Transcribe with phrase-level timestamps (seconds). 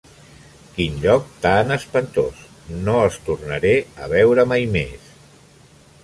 [0.75, 2.39] Quin lloc tan espantós;
[2.87, 3.73] no els tornaré
[4.05, 5.13] a veure mai més!